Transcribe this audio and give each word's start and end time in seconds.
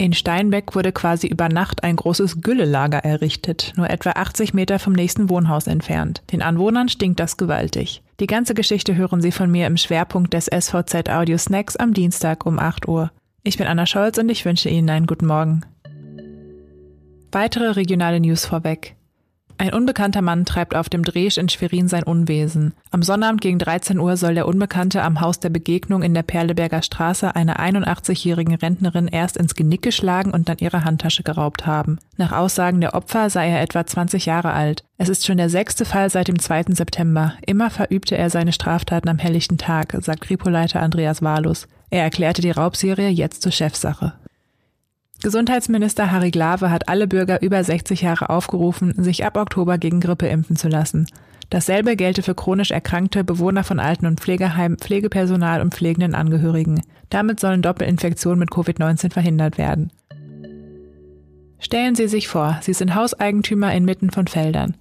In 0.00 0.14
Steinbeck 0.14 0.74
wurde 0.74 0.92
quasi 0.92 1.26
über 1.26 1.50
Nacht 1.50 1.84
ein 1.84 1.94
großes 1.94 2.40
Güllelager 2.40 3.04
errichtet, 3.04 3.74
nur 3.76 3.90
etwa 3.90 4.12
80 4.12 4.54
Meter 4.54 4.78
vom 4.78 4.94
nächsten 4.94 5.28
Wohnhaus 5.28 5.66
entfernt. 5.66 6.22
Den 6.32 6.40
Anwohnern 6.40 6.88
stinkt 6.88 7.20
das 7.20 7.36
gewaltig. 7.36 8.00
Die 8.18 8.26
ganze 8.26 8.54
Geschichte 8.54 8.96
hören 8.96 9.20
Sie 9.20 9.30
von 9.30 9.50
mir 9.50 9.66
im 9.66 9.76
Schwerpunkt 9.76 10.32
des 10.32 10.46
SVZ 10.46 11.10
Audio 11.10 11.36
Snacks 11.36 11.76
am 11.76 11.92
Dienstag 11.92 12.46
um 12.46 12.58
8 12.58 12.88
Uhr. 12.88 13.12
Ich 13.42 13.58
bin 13.58 13.66
Anna 13.66 13.84
Scholz 13.84 14.16
und 14.16 14.30
ich 14.30 14.46
wünsche 14.46 14.70
Ihnen 14.70 14.88
einen 14.88 15.06
guten 15.06 15.26
Morgen. 15.26 15.66
Weitere 17.30 17.72
regionale 17.72 18.20
News 18.20 18.46
vorweg. 18.46 18.96
Ein 19.60 19.74
unbekannter 19.74 20.22
Mann 20.22 20.46
treibt 20.46 20.74
auf 20.74 20.88
dem 20.88 21.04
Dresch 21.04 21.36
in 21.36 21.50
Schwerin 21.50 21.86
sein 21.86 22.04
Unwesen. 22.04 22.72
Am 22.92 23.02
Sonnabend 23.02 23.42
gegen 23.42 23.58
13 23.58 23.98
Uhr 23.98 24.16
soll 24.16 24.34
der 24.34 24.48
Unbekannte 24.48 25.02
am 25.02 25.20
Haus 25.20 25.38
der 25.38 25.50
Begegnung 25.50 26.00
in 26.02 26.14
der 26.14 26.22
Perleberger 26.22 26.80
Straße 26.80 27.36
einer 27.36 27.60
81-jährigen 27.60 28.54
Rentnerin 28.54 29.06
erst 29.06 29.36
ins 29.36 29.54
Genick 29.54 29.82
geschlagen 29.82 30.30
und 30.30 30.48
dann 30.48 30.56
ihre 30.60 30.84
Handtasche 30.84 31.24
geraubt 31.24 31.66
haben. 31.66 31.98
Nach 32.16 32.32
Aussagen 32.32 32.80
der 32.80 32.94
Opfer 32.94 33.28
sei 33.28 33.50
er 33.50 33.60
etwa 33.60 33.84
20 33.84 34.24
Jahre 34.24 34.54
alt. 34.54 34.82
Es 34.96 35.10
ist 35.10 35.26
schon 35.26 35.36
der 35.36 35.50
sechste 35.50 35.84
Fall 35.84 36.08
seit 36.08 36.28
dem 36.28 36.38
2. 36.38 36.62
September. 36.68 37.34
Immer 37.44 37.68
verübte 37.68 38.16
er 38.16 38.30
seine 38.30 38.54
Straftaten 38.54 39.10
am 39.10 39.18
helllichten 39.18 39.58
Tag, 39.58 39.94
sagt 40.00 40.22
Kripoleiter 40.22 40.80
Andreas 40.80 41.20
Walus. 41.20 41.68
Er 41.90 42.02
erklärte 42.02 42.40
die 42.40 42.50
Raubserie 42.50 43.10
jetzt 43.10 43.42
zur 43.42 43.52
Chefsache. 43.52 44.14
Gesundheitsminister 45.22 46.10
Harry 46.10 46.30
Glawe 46.30 46.70
hat 46.70 46.88
alle 46.88 47.06
Bürger 47.06 47.42
über 47.42 47.62
60 47.62 48.00
Jahre 48.00 48.30
aufgerufen, 48.30 48.94
sich 48.96 49.24
ab 49.24 49.36
Oktober 49.36 49.76
gegen 49.76 50.00
Grippe 50.00 50.26
impfen 50.28 50.56
zu 50.56 50.68
lassen. 50.68 51.06
Dasselbe 51.50 51.96
gelte 51.96 52.22
für 52.22 52.34
chronisch 52.34 52.70
erkrankte 52.70 53.22
Bewohner 53.22 53.64
von 53.64 53.80
Alten- 53.80 54.06
und 54.06 54.20
Pflegeheimen, 54.20 54.78
Pflegepersonal 54.78 55.60
und 55.60 55.74
pflegenden 55.74 56.14
Angehörigen. 56.14 56.82
Damit 57.10 57.40
sollen 57.40 57.60
Doppelinfektionen 57.60 58.38
mit 58.38 58.50
Covid-19 58.50 59.12
verhindert 59.12 59.58
werden. 59.58 59.92
Stellen 61.58 61.96
Sie 61.96 62.08
sich 62.08 62.28
vor, 62.28 62.58
Sie 62.62 62.72
sind 62.72 62.94
Hauseigentümer 62.94 63.74
inmitten 63.74 64.10
von 64.10 64.26
Feldern. 64.26 64.76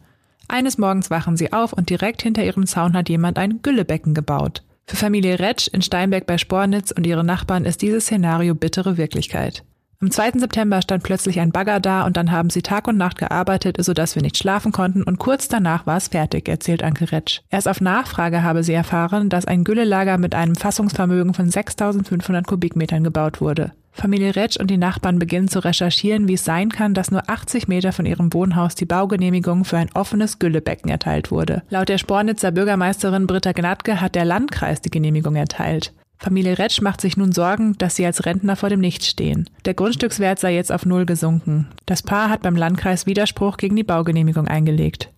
Eines 0.47 0.77
Morgens 0.77 1.09
wachen 1.09 1.35
Sie 1.35 1.51
auf 1.51 1.73
und 1.73 1.89
direkt 1.89 2.21
hinter 2.21 2.45
Ihrem 2.45 2.65
Zaun 2.65 2.93
hat 2.93 3.09
jemand 3.09 3.37
ein 3.37 3.61
Güllebecken 3.61 4.13
gebaut. 4.13 4.63
Für 4.87 4.95
Familie 4.95 5.39
Retsch 5.39 5.67
in 5.67 5.81
Steinberg 5.81 6.25
bei 6.25 6.37
Spornitz 6.37 6.91
und 6.91 7.05
ihre 7.05 7.23
Nachbarn 7.23 7.65
ist 7.65 7.81
dieses 7.81 8.05
Szenario 8.05 8.55
bittere 8.55 8.97
Wirklichkeit. 8.97 9.63
Am 10.01 10.11
2. 10.11 10.39
September 10.39 10.81
stand 10.81 11.03
plötzlich 11.03 11.41
ein 11.41 11.51
Bagger 11.51 11.81
da 11.81 12.05
und 12.05 12.15
dann 12.15 12.31
haben 12.31 12.49
sie 12.49 12.61
Tag 12.61 12.87
und 12.87 12.95
Nacht 12.95 13.17
gearbeitet, 13.17 13.75
sodass 13.83 14.15
wir 14.15 14.21
nicht 14.21 14.37
schlafen 14.37 14.71
konnten 14.71 15.03
und 15.03 15.19
kurz 15.19 15.49
danach 15.49 15.85
war 15.85 15.97
es 15.97 16.07
fertig, 16.07 16.47
erzählt 16.47 16.83
Anke 16.83 17.11
Retsch. 17.11 17.41
Erst 17.49 17.67
auf 17.67 17.81
Nachfrage 17.81 18.41
habe 18.41 18.63
sie 18.63 18.71
erfahren, 18.71 19.27
dass 19.27 19.43
ein 19.43 19.65
Güllelager 19.65 20.17
mit 20.17 20.35
einem 20.35 20.55
Fassungsvermögen 20.55 21.33
von 21.33 21.49
6500 21.49 22.47
Kubikmetern 22.47 23.03
gebaut 23.03 23.41
wurde. 23.41 23.73
Familie 23.91 24.37
Retsch 24.37 24.57
und 24.57 24.71
die 24.71 24.77
Nachbarn 24.77 25.19
beginnen 25.19 25.49
zu 25.49 25.59
recherchieren, 25.59 26.29
wie 26.29 26.35
es 26.35 26.45
sein 26.45 26.69
kann, 26.69 26.93
dass 26.93 27.11
nur 27.11 27.29
80 27.29 27.67
Meter 27.67 27.91
von 27.91 28.05
ihrem 28.05 28.33
Wohnhaus 28.33 28.75
die 28.75 28.85
Baugenehmigung 28.85 29.65
für 29.65 29.79
ein 29.79 29.89
offenes 29.95 30.39
Güllebecken 30.39 30.89
erteilt 30.89 31.29
wurde. 31.29 31.63
Laut 31.69 31.89
der 31.89 31.97
Spornitzer 31.97 32.51
Bürgermeisterin 32.51 33.27
Britta 33.27 33.51
Gnadke 33.51 33.99
hat 33.99 34.15
der 34.15 34.23
Landkreis 34.23 34.79
die 34.79 34.91
Genehmigung 34.91 35.35
erteilt. 35.35 35.91
Familie 36.21 36.59
Retsch 36.59 36.81
macht 36.81 36.99
sich 36.99 37.15
nun 37.15 37.31
Sorgen, 37.31 37.77
dass 37.77 37.95
sie 37.95 38.05
als 38.05 38.25
Rentner 38.25 38.57
vor 38.57 38.67
dem 38.67 38.81
Nichts 38.81 39.07
stehen. 39.07 39.49
Der 39.63 39.73
Grundstückswert 39.73 40.37
sei 40.37 40.53
jetzt 40.53 40.69
auf 40.69 40.85
Null 40.85 41.05
gesunken. 41.05 41.69
Das 41.85 42.03
Paar 42.03 42.29
hat 42.29 42.41
beim 42.41 42.57
Landkreis 42.57 43.05
Widerspruch 43.05 43.55
gegen 43.55 43.77
die 43.77 43.85
Baugenehmigung 43.85 44.45
eingelegt. 44.45 45.11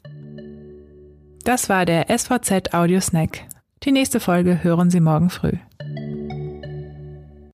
Das 1.44 1.70
war 1.70 1.88
der 1.88 2.06
SVZ 2.16 2.76
Audio 2.76 3.02
Snack. 3.02 3.46
Die 3.82 3.92
nächste 3.92 4.20
Folge 4.20 4.64
hören 4.64 4.92
Sie 4.92 5.00
morgen 5.00 5.32
früh. 5.32 5.54